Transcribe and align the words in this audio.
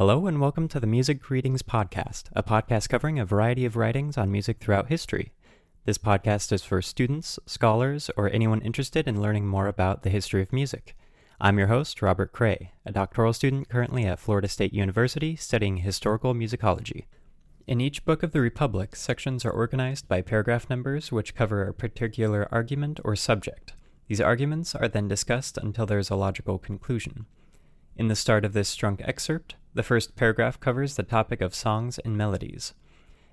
Hello, 0.00 0.26
and 0.26 0.40
welcome 0.40 0.66
to 0.68 0.80
the 0.80 0.86
Music 0.86 1.28
Readings 1.28 1.60
Podcast, 1.60 2.30
a 2.32 2.42
podcast 2.42 2.88
covering 2.88 3.18
a 3.18 3.26
variety 3.26 3.66
of 3.66 3.76
writings 3.76 4.16
on 4.16 4.32
music 4.32 4.58
throughout 4.58 4.88
history. 4.88 5.34
This 5.84 5.98
podcast 5.98 6.52
is 6.52 6.64
for 6.64 6.80
students, 6.80 7.38
scholars, 7.44 8.10
or 8.16 8.30
anyone 8.30 8.62
interested 8.62 9.06
in 9.06 9.20
learning 9.20 9.46
more 9.46 9.66
about 9.66 10.02
the 10.02 10.08
history 10.08 10.40
of 10.40 10.54
music. 10.54 10.96
I'm 11.38 11.58
your 11.58 11.66
host, 11.66 12.00
Robert 12.00 12.32
Cray, 12.32 12.72
a 12.86 12.92
doctoral 12.92 13.34
student 13.34 13.68
currently 13.68 14.06
at 14.06 14.18
Florida 14.18 14.48
State 14.48 14.72
University 14.72 15.36
studying 15.36 15.76
historical 15.76 16.32
musicology. 16.32 17.04
In 17.66 17.82
each 17.82 18.06
book 18.06 18.22
of 18.22 18.32
the 18.32 18.40
Republic, 18.40 18.96
sections 18.96 19.44
are 19.44 19.50
organized 19.50 20.08
by 20.08 20.22
paragraph 20.22 20.70
numbers 20.70 21.12
which 21.12 21.34
cover 21.34 21.64
a 21.64 21.74
particular 21.74 22.48
argument 22.50 23.00
or 23.04 23.16
subject. 23.16 23.74
These 24.08 24.22
arguments 24.22 24.74
are 24.74 24.88
then 24.88 25.08
discussed 25.08 25.58
until 25.58 25.84
there 25.84 25.98
is 25.98 26.08
a 26.08 26.16
logical 26.16 26.56
conclusion. 26.58 27.26
In 28.00 28.08
the 28.08 28.16
start 28.16 28.46
of 28.46 28.54
this 28.54 28.74
strunk 28.74 29.06
excerpt, 29.06 29.56
the 29.74 29.82
first 29.82 30.16
paragraph 30.16 30.58
covers 30.58 30.96
the 30.96 31.02
topic 31.02 31.42
of 31.42 31.54
songs 31.54 31.98
and 31.98 32.16
melodies. 32.16 32.72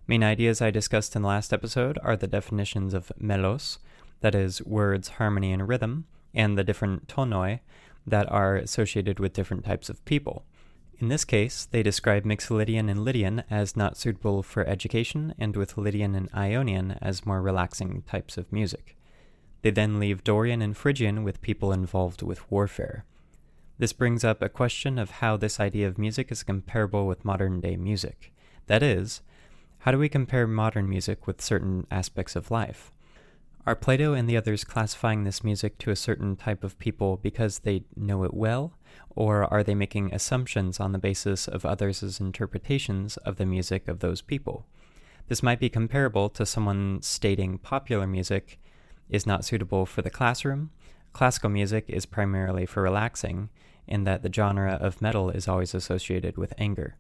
Main 0.08 0.26
ideas 0.26 0.62
I 0.62 0.72
discussed 0.72 1.16
in 1.16 1.22
the 1.22 1.28
last 1.30 1.54
episode 1.54 1.98
are 2.04 2.18
the 2.18 2.28
definitions 2.28 2.94
of 2.94 3.14
melos, 3.18 3.80
that 4.20 4.36
is, 4.36 4.62
words, 4.66 5.08
harmony, 5.08 5.54
and 5.54 5.70
rhythm, 5.70 6.06
and 6.34 6.58
the 6.58 6.66
different 6.66 7.08
tonoi 7.08 7.62
that 8.06 8.30
are 8.30 8.58
associated 8.58 9.22
with 9.22 9.32
different 9.32 9.64
types 9.64 9.90
of 9.90 10.04
people. 10.04 10.44
In 11.00 11.08
this 11.08 11.24
case, 11.24 11.64
they 11.64 11.82
describe 11.82 12.26
Mixolydian 12.26 12.92
and 12.92 13.06
Lydian 13.06 13.46
as 13.50 13.78
not 13.78 13.96
suitable 13.96 14.44
for 14.44 14.68
education, 14.68 15.34
and 15.40 15.56
with 15.56 15.78
Lydian 15.78 16.14
and 16.14 16.28
Ionian 16.36 16.98
as 17.02 17.26
more 17.26 17.42
relaxing 17.42 18.02
types 18.02 18.38
of 18.38 18.52
music. 18.52 18.98
They 19.62 19.72
then 19.72 19.98
leave 19.98 20.26
Dorian 20.26 20.62
and 20.62 20.76
Phrygian 20.76 21.24
with 21.24 21.42
people 21.42 21.72
involved 21.72 22.22
with 22.22 22.52
warfare. 22.52 23.06
This 23.80 23.94
brings 23.94 24.24
up 24.24 24.42
a 24.42 24.50
question 24.50 24.98
of 24.98 25.12
how 25.12 25.38
this 25.38 25.60
idea 25.60 25.88
of 25.88 26.00
music 26.00 26.32
is 26.32 26.42
comparable 26.42 27.06
with 27.06 27.24
modern 27.24 27.62
day 27.62 27.78
music. 27.78 28.34
That 28.66 28.82
is, 28.82 29.22
how 29.80 29.92
do 29.92 30.00
we 30.00 30.10
compare 30.10 30.48
modern 30.48 30.90
music 30.90 31.28
with 31.28 31.42
certain 31.42 31.86
aspects 31.92 32.36
of 32.36 32.50
life? 32.50 32.92
Are 33.68 33.76
Plato 33.76 34.14
and 34.14 34.28
the 34.28 34.38
others 34.38 34.64
classifying 34.64 35.26
this 35.26 35.44
music 35.44 35.78
to 35.80 35.92
a 35.92 35.96
certain 35.96 36.36
type 36.36 36.64
of 36.64 36.80
people 36.80 37.18
because 37.18 37.60
they 37.60 37.84
know 37.96 38.24
it 38.24 38.34
well, 38.34 38.74
or 39.16 39.44
are 39.54 39.62
they 39.62 39.76
making 39.76 40.12
assumptions 40.12 40.80
on 40.80 40.92
the 40.92 40.98
basis 40.98 41.48
of 41.48 41.64
others' 41.66 42.20
interpretations 42.20 43.18
of 43.18 43.36
the 43.36 43.46
music 43.46 43.88
of 43.88 44.00
those 44.00 44.22
people? 44.22 44.66
This 45.28 45.44
might 45.44 45.60
be 45.60 45.70
comparable 45.70 46.30
to 46.30 46.46
someone 46.46 47.02
stating 47.04 47.60
popular 47.60 48.08
music 48.08 48.60
is 49.10 49.28
not 49.28 49.46
suitable 49.46 49.86
for 49.86 50.02
the 50.02 50.10
classroom, 50.10 50.72
classical 51.14 51.50
music 51.50 51.86
is 51.88 52.06
primarily 52.06 52.66
for 52.66 52.82
relaxing, 52.82 53.50
in 53.88 54.04
that 54.04 54.24
the 54.24 54.32
genre 54.32 54.74
of 54.74 55.02
metal 55.02 55.30
is 55.30 55.48
always 55.48 55.74
associated 55.74 56.38
with 56.38 56.54
anger. 56.58 56.96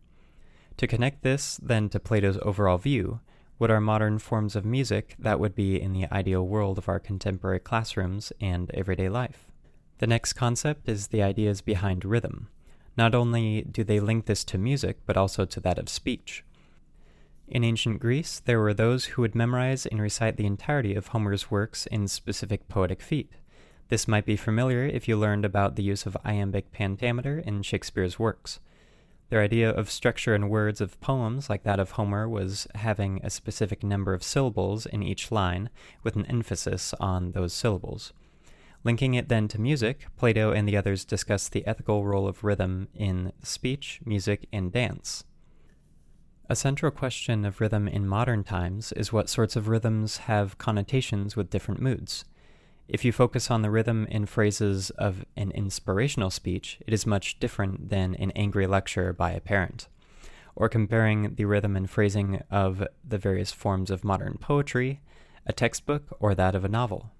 To 0.78 0.88
connect 0.88 1.24
this, 1.24 1.60
then, 1.62 1.90
to 1.90 2.00
Plato's 2.00 2.38
overall 2.42 2.78
view, 2.78 3.20
what 3.58 3.72
are 3.72 3.82
modern 3.82 4.20
forms 4.20 4.56
of 4.56 4.66
music 4.66 5.16
that 5.18 5.40
would 5.40 5.56
be 5.56 5.82
in 5.82 5.94
the 5.94 6.06
ideal 6.14 6.46
world 6.46 6.78
of 6.78 6.88
our 6.88 7.00
contemporary 7.00 7.60
classrooms 7.60 8.32
and 8.40 8.70
everyday 8.72 9.10
life. 9.10 9.48
The 9.98 10.08
next 10.08 10.34
concept 10.34 10.88
is 10.88 11.08
the 11.08 11.24
ideas 11.24 11.62
behind 11.62 12.06
rhythm. 12.06 12.50
Not 12.96 13.16
only 13.16 13.64
do 13.64 13.84
they 13.84 14.00
link 14.00 14.26
this 14.26 14.44
to 14.46 14.58
music, 14.58 14.98
but 15.06 15.18
also 15.18 15.46
to 15.46 15.60
that 15.62 15.80
of 15.80 15.90
speech. 15.90 16.44
In 17.48 17.64
ancient 17.64 18.00
Greece, 18.00 18.40
there 18.40 18.60
were 18.60 18.74
those 18.74 19.06
who 19.06 19.22
would 19.22 19.34
memorize 19.34 19.86
and 19.86 20.02
recite 20.02 20.38
the 20.38 20.46
entirety 20.46 20.94
of 20.96 21.08
Homer's 21.08 21.50
works 21.50 21.86
in 21.88 22.08
specific 22.08 22.68
poetic 22.68 23.02
feet. 23.02 23.32
This 23.90 24.08
might 24.08 24.26
be 24.26 24.36
familiar 24.36 24.84
if 24.84 25.08
you 25.08 25.16
learned 25.16 25.46
about 25.46 25.76
the 25.76 25.84
use 25.84 26.06
of 26.06 26.18
iambic 26.26 26.72
pentameter 26.72 27.40
in 27.40 27.62
Shakespeare's 27.62 28.20
works. 28.20 28.60
Their 29.30 29.42
idea 29.42 29.70
of 29.70 29.90
structure 29.90 30.36
in 30.36 30.50
words 30.50 30.82
of 30.82 31.00
poems, 31.00 31.50
like 31.50 31.64
that 31.64 31.80
of 31.80 31.92
Homer, 31.92 32.28
was 32.28 32.68
having 32.76 33.22
a 33.24 33.30
specific 33.30 33.84
number 33.84 34.14
of 34.14 34.24
syllables 34.24 34.86
in 34.86 35.04
each 35.04 35.32
line, 35.32 35.70
with 36.04 36.16
an 36.16 36.26
emphasis 36.26 36.94
on 37.00 37.32
those 37.32 37.54
syllables. 37.54 38.12
Linking 38.84 39.16
it 39.16 39.30
then 39.30 39.48
to 39.50 39.60
music, 39.60 40.08
Plato 40.18 40.52
and 40.52 40.68
the 40.68 40.78
others 40.78 41.06
discuss 41.06 41.48
the 41.48 41.66
ethical 41.66 42.06
role 42.06 42.28
of 42.28 42.44
rhythm 42.44 42.90
in 42.94 43.32
speech, 43.42 44.00
music, 44.06 44.48
and 44.52 44.72
dance. 44.72 45.24
A 46.50 46.56
central 46.56 46.92
question 46.92 47.44
of 47.44 47.60
rhythm 47.60 47.88
in 47.88 48.08
modern 48.08 48.44
times 48.44 48.94
is 48.94 49.12
what 49.12 49.30
sorts 49.30 49.56
of 49.56 49.68
rhythms 49.68 50.18
have 50.20 50.58
connotations 50.58 51.36
with 51.36 51.50
different 51.50 51.82
moods. 51.82 52.24
If 52.88 53.04
you 53.04 53.12
focus 53.12 53.52
on 53.52 53.64
the 53.64 53.70
rhythm 53.70 54.08
and 54.10 54.30
phrases 54.30 54.92
of 54.92 55.26
an 55.36 55.52
inspirational 55.52 56.30
speech, 56.30 56.80
it 56.88 56.94
is 56.94 57.06
much 57.06 57.38
different 57.38 57.90
than 57.90 58.16
an 58.16 58.32
angry 58.32 58.66
lecture 58.66 59.12
by 59.12 59.32
a 59.32 59.42
parent. 59.42 59.90
Or 60.56 60.70
comparing 60.70 61.36
the 61.36 61.44
rhythm 61.44 61.76
and 61.76 61.90
phrasing 61.90 62.42
of 62.50 62.88
the 63.06 63.18
various 63.18 63.52
forms 63.52 63.92
of 63.92 64.06
modern 64.06 64.38
poetry, 64.40 65.02
a 65.46 65.52
textbook, 65.52 66.16
or 66.20 66.34
that 66.34 66.56
of 66.56 66.64
a 66.64 66.70
novel. 66.70 67.12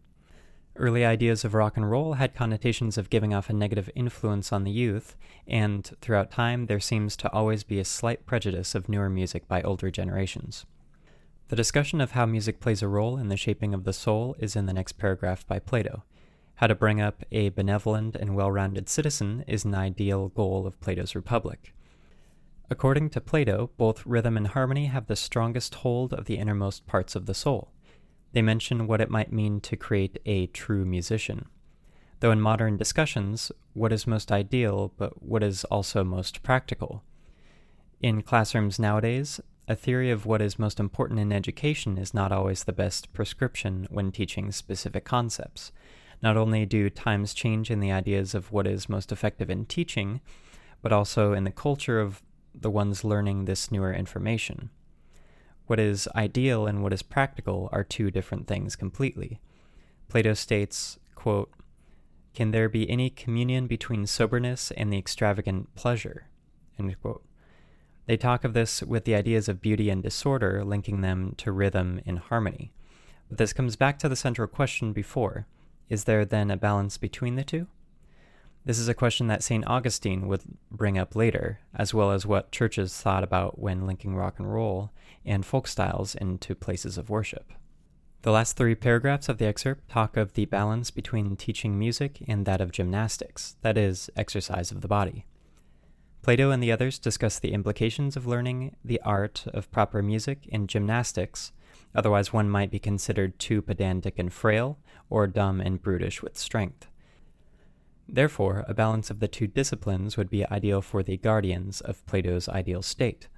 Early 0.78 1.04
ideas 1.04 1.44
of 1.44 1.54
rock 1.54 1.76
and 1.76 1.90
roll 1.90 2.14
had 2.14 2.34
connotations 2.34 2.98
of 2.98 3.10
giving 3.10 3.34
off 3.34 3.50
a 3.50 3.54
negative 3.54 3.90
influence 3.94 4.54
on 4.54 4.64
the 4.64 4.72
youth, 4.72 5.18
and 5.48 5.84
throughout 6.00 6.32
time 6.32 6.68
there 6.68 6.80
seems 6.80 7.18
to 7.18 7.32
always 7.34 7.64
be 7.64 7.80
a 7.80 7.86
slight 7.86 8.26
prejudice 8.26 8.74
of 8.74 8.88
newer 8.88 9.10
music 9.10 9.48
by 9.48 9.62
older 9.64 9.92
generations. 9.92 10.66
The 11.50 11.56
discussion 11.56 12.02
of 12.02 12.12
how 12.12 12.26
music 12.26 12.60
plays 12.60 12.82
a 12.82 12.90
role 12.90 13.18
in 13.18 13.30
the 13.30 13.38
shaping 13.38 13.74
of 13.74 13.86
the 13.86 13.94
soul 13.94 14.36
is 14.38 14.58
in 14.58 14.66
the 14.66 14.74
next 14.74 14.94
paragraph 14.94 15.48
by 15.48 15.60
Plato. 15.60 16.04
How 16.56 16.68
to 16.68 16.76
bring 16.76 17.00
up 17.00 17.24
a 17.32 17.50
benevolent 17.50 18.18
and 18.18 18.36
well 18.36 18.52
rounded 18.52 18.90
citizen 18.90 19.46
is 19.48 19.64
an 19.64 19.74
ideal 19.74 20.28
goal 20.28 20.68
of 20.68 20.80
Plato's 20.82 21.16
Republic. 21.16 21.74
According 22.70 23.12
to 23.12 23.22
Plato, 23.22 23.70
both 23.78 24.06
rhythm 24.06 24.36
and 24.36 24.48
harmony 24.48 24.88
have 24.88 25.08
the 25.08 25.16
strongest 25.16 25.76
hold 25.76 26.12
of 26.12 26.26
the 26.26 26.38
innermost 26.38 26.86
parts 26.86 27.16
of 27.16 27.28
the 27.28 27.34
soul. 27.34 27.72
They 28.34 28.42
mention 28.42 28.86
what 28.86 29.00
it 29.00 29.10
might 29.10 29.32
mean 29.32 29.62
to 29.62 29.78
create 29.78 30.20
a 30.26 30.48
true 30.48 30.84
musician. 30.84 31.46
Though 32.20 32.32
in 32.32 32.42
modern 32.42 32.76
discussions, 32.76 33.54
what 33.72 33.94
is 33.94 34.06
most 34.06 34.34
ideal, 34.34 34.92
but 34.98 35.24
what 35.24 35.44
is 35.44 35.64
also 35.66 36.04
most 36.04 36.44
practical? 36.44 37.04
In 38.02 38.22
classrooms 38.22 38.80
nowadays, 38.80 39.40
a 39.68 39.76
theory 39.76 40.10
of 40.10 40.26
what 40.26 40.42
is 40.42 40.58
most 40.58 40.80
important 40.80 41.20
in 41.20 41.34
education 41.34 41.98
is 41.98 42.14
not 42.14 42.32
always 42.32 42.64
the 42.64 42.74
best 42.74 43.12
prescription 43.12 43.86
when 43.90 44.12
teaching 44.12 44.52
specific 44.52 45.04
concepts. 45.04 45.72
Not 46.22 46.38
only 46.38 46.66
do 46.66 46.90
times 46.90 47.34
change 47.34 47.70
in 47.70 47.82
the 47.82 47.92
ideas 47.92 48.34
of 48.34 48.52
what 48.52 48.66
is 48.66 48.88
most 48.88 49.12
effective 49.12 49.50
in 49.50 49.66
teaching, 49.66 50.22
but 50.82 50.94
also 50.94 51.34
in 51.34 51.44
the 51.44 51.52
culture 51.52 52.00
of 52.00 52.22
the 52.56 52.72
ones 52.72 53.04
learning 53.04 53.46
this 53.46 53.70
newer 53.70 53.94
information. 53.94 54.70
What 55.68 55.80
is 55.80 56.08
ideal 56.16 56.66
and 56.66 56.82
what 56.82 56.94
is 56.94 57.02
practical 57.02 57.70
are 57.74 57.84
two 57.84 58.10
different 58.10 58.48
things 58.48 58.78
completely. 58.78 59.42
Plato 60.08 60.34
states, 60.34 60.98
quote, 61.14 61.52
Can 62.34 62.52
there 62.52 62.70
be 62.70 62.90
any 62.90 63.10
communion 63.10 63.68
between 63.68 64.08
soberness 64.08 64.72
and 64.72 64.94
the 64.94 64.98
extravagant 64.98 65.76
pleasure? 65.76 66.28
End 66.80 66.96
quote. 67.02 67.24
They 68.08 68.18
talk 68.18 68.44
of 68.44 68.54
this 68.54 68.82
with 68.82 69.04
the 69.04 69.16
ideas 69.16 69.48
of 69.48 69.62
beauty 69.62 69.90
and 69.90 70.02
disorder, 70.02 70.64
linking 70.64 71.02
them 71.02 71.36
to 71.38 71.52
rhythm 71.52 72.02
and 72.06 72.20
harmony. 72.20 72.72
But 73.30 73.38
this 73.38 73.54
comes 73.54 73.76
back 73.76 74.00
to 74.00 74.10
the 74.10 74.16
central 74.16 74.48
question 74.48 74.94
before 74.94 75.46
is 75.90 76.04
there 76.04 76.26
then 76.26 76.52
a 76.52 76.58
balance 76.58 76.98
between 76.98 77.36
the 77.36 77.44
two? 77.44 77.68
This 78.66 78.80
is 78.80 78.90
a 78.90 78.94
question 78.94 79.28
that 79.28 79.44
St. 79.44 79.66
Augustine 79.66 80.28
would 80.28 80.42
bring 80.70 80.98
up 80.98 81.16
later, 81.16 81.60
as 81.74 81.94
well 81.94 82.12
as 82.12 82.26
what 82.26 82.52
churches 82.52 82.94
thought 83.00 83.24
about 83.24 83.58
when 83.58 83.88
linking 83.88 84.14
rock 84.14 84.40
and 84.40 84.54
roll 84.54 84.92
and 85.26 85.46
folk 85.46 85.68
styles 85.68 86.16
into 86.16 86.54
places 86.54 86.98
of 86.98 87.10
worship. 87.10 87.54
The 88.24 88.32
last 88.32 88.58
three 88.58 88.76
paragraphs 88.76 89.30
of 89.30 89.38
the 89.38 89.46
excerpt 89.46 89.88
talk 89.90 90.18
of 90.18 90.34
the 90.34 90.44
balance 90.44 90.92
between 90.92 91.38
teaching 91.38 91.80
music 91.80 92.22
and 92.28 92.46
that 92.46 92.60
of 92.60 92.74
gymnastics, 92.74 93.56
that 93.62 93.78
is, 93.78 94.10
exercise 94.18 94.72
of 94.72 94.82
the 94.82 94.90
body. 94.90 95.26
Plato 96.28 96.52
and 96.52 96.62
the 96.62 96.74
others 96.74 97.00
discuss 97.00 97.40
the 97.40 97.54
implications 97.54 98.18
of 98.18 98.28
learning 98.28 98.76
the 98.84 99.00
art 99.06 99.46
of 99.54 99.72
proper 99.72 100.02
music 100.02 100.46
in 100.48 100.68
gymnastics, 100.68 101.54
otherwise, 101.96 102.34
one 102.34 102.50
might 102.50 102.70
be 102.70 102.80
considered 102.80 103.40
too 103.40 103.62
pedantic 103.62 104.20
and 104.20 104.34
frail, 104.34 104.78
or 105.10 105.26
dumb 105.26 105.62
and 105.62 105.82
brutish 105.82 106.22
with 106.22 106.38
strength. 106.38 106.90
Therefore, 108.10 108.66
a 108.68 108.74
balance 108.74 109.10
of 109.10 109.22
the 109.22 109.30
two 109.30 109.48
disciplines 109.48 110.18
would 110.18 110.30
be 110.30 110.46
ideal 110.48 110.82
for 110.82 111.02
the 111.02 111.16
guardians 111.16 111.80
of 111.80 112.06
Plato's 112.06 112.50
ideal 112.50 112.82
state. 112.82 113.30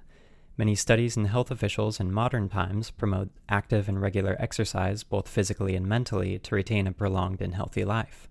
Many 0.56 0.74
studies 0.74 1.16
and 1.16 1.28
health 1.28 1.52
officials 1.52 2.00
in 2.00 2.10
modern 2.10 2.48
times 2.48 2.90
promote 2.90 3.30
active 3.48 3.88
and 3.88 4.02
regular 4.02 4.34
exercise, 4.40 5.04
both 5.04 5.28
physically 5.28 5.76
and 5.76 5.86
mentally, 5.86 6.40
to 6.40 6.56
retain 6.56 6.88
a 6.88 6.92
prolonged 6.92 7.40
and 7.40 7.54
healthy 7.54 7.84
life. 7.84 8.28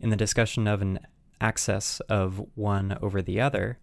In 0.00 0.10
the 0.10 0.16
discussion 0.16 0.66
of 0.66 0.82
an 0.82 0.98
access 1.40 2.00
of 2.00 2.44
one 2.54 2.98
over 3.00 3.22
the 3.22 3.40
other, 3.40 3.78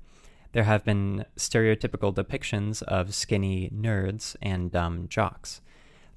there 0.53 0.63
have 0.63 0.83
been 0.83 1.25
stereotypical 1.37 2.13
depictions 2.13 2.81
of 2.83 3.13
skinny 3.13 3.69
nerds 3.69 4.35
and 4.41 4.71
dumb 4.71 5.07
jocks. 5.07 5.61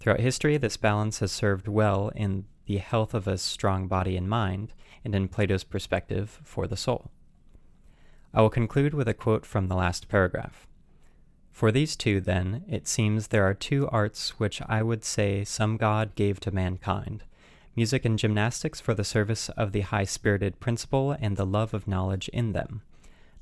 Throughout 0.00 0.20
history, 0.20 0.56
this 0.56 0.76
balance 0.76 1.20
has 1.20 1.30
served 1.32 1.68
well 1.68 2.10
in 2.16 2.46
the 2.66 2.78
health 2.78 3.14
of 3.14 3.28
a 3.28 3.38
strong 3.38 3.86
body 3.86 4.16
and 4.16 4.28
mind, 4.28 4.72
and 5.04 5.14
in 5.14 5.28
Plato's 5.28 5.64
perspective 5.64 6.40
for 6.42 6.66
the 6.66 6.76
soul. 6.76 7.10
I 8.32 8.40
will 8.40 8.50
conclude 8.50 8.94
with 8.94 9.06
a 9.06 9.14
quote 9.14 9.46
from 9.46 9.68
the 9.68 9.76
last 9.76 10.08
paragraph. 10.08 10.66
For 11.52 11.70
these 11.70 11.94
two, 11.94 12.20
then, 12.20 12.64
it 12.68 12.88
seems 12.88 13.28
there 13.28 13.44
are 13.44 13.54
two 13.54 13.88
arts 13.90 14.40
which 14.40 14.60
I 14.62 14.82
would 14.82 15.04
say 15.04 15.44
some 15.44 15.76
God 15.76 16.16
gave 16.16 16.40
to 16.40 16.50
mankind 16.50 17.22
music 17.76 18.04
and 18.04 18.18
gymnastics 18.18 18.80
for 18.80 18.94
the 18.94 19.04
service 19.04 19.48
of 19.50 19.72
the 19.72 19.80
high 19.80 20.04
spirited 20.04 20.60
principle 20.60 21.12
and 21.20 21.36
the 21.36 21.46
love 21.46 21.74
of 21.74 21.88
knowledge 21.88 22.28
in 22.28 22.52
them, 22.52 22.82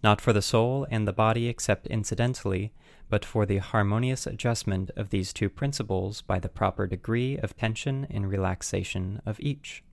not 0.02 0.20
for 0.20 0.32
the 0.32 0.42
soul 0.42 0.86
and 0.90 1.06
the 1.06 1.12
body 1.12 1.48
except 1.48 1.86
incidentally, 1.86 2.72
but 3.08 3.24
for 3.24 3.44
the 3.44 3.58
harmonious 3.58 4.26
adjustment 4.26 4.90
of 4.96 5.10
these 5.10 5.32
two 5.32 5.50
principles 5.50 6.22
by 6.22 6.38
the 6.38 6.48
proper 6.48 6.86
degree 6.86 7.36
of 7.38 7.56
tension 7.56 8.06
and 8.10 8.30
relaxation 8.30 9.20
of 9.26 9.38
each. 9.40 9.84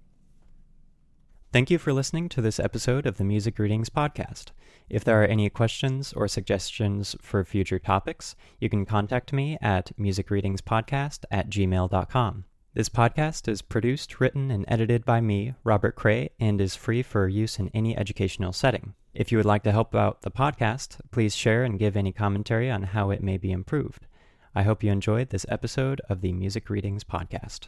Thank 1.51 1.71
you 1.71 1.79
for 1.79 1.91
listening 1.91 2.29
to 2.29 2.41
this 2.41 2.59
episode 2.59 3.07
of 3.07 3.17
the 3.17 3.23
Music 3.23 3.57
Readings 3.57 3.89
Podcast. 3.89 4.51
If 4.87 5.03
there 5.03 5.21
are 5.21 5.25
any 5.25 5.49
questions 5.49 6.13
or 6.13 6.27
suggestions 6.27 7.15
for 7.21 7.43
future 7.43 7.79
topics, 7.79 8.35
you 8.59 8.69
can 8.69 8.85
contact 8.85 9.33
me 9.33 9.57
at 9.59 9.91
musicreadingspodcast 9.97 11.25
at 11.31 11.49
gmail.com. 11.49 12.45
This 12.79 12.87
podcast 12.87 13.49
is 13.49 13.61
produced, 13.61 14.21
written, 14.21 14.49
and 14.49 14.63
edited 14.69 15.03
by 15.03 15.19
me, 15.19 15.53
Robert 15.65 15.97
Cray, 15.97 16.29
and 16.39 16.61
is 16.61 16.77
free 16.77 17.03
for 17.03 17.27
use 17.27 17.59
in 17.59 17.69
any 17.73 17.97
educational 17.97 18.53
setting. 18.53 18.93
If 19.13 19.33
you 19.33 19.37
would 19.37 19.45
like 19.45 19.63
to 19.63 19.73
help 19.73 19.93
out 19.93 20.21
the 20.21 20.31
podcast, 20.31 21.01
please 21.11 21.35
share 21.35 21.65
and 21.65 21.77
give 21.77 21.97
any 21.97 22.13
commentary 22.13 22.71
on 22.71 22.83
how 22.83 23.09
it 23.09 23.21
may 23.21 23.35
be 23.35 23.51
improved. 23.51 24.07
I 24.55 24.63
hope 24.63 24.81
you 24.81 24.93
enjoyed 24.93 25.27
this 25.27 25.45
episode 25.49 25.99
of 26.07 26.21
the 26.21 26.31
Music 26.31 26.69
Readings 26.69 27.03
Podcast. 27.03 27.67